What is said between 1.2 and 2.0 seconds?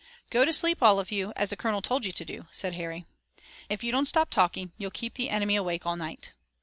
as the colonel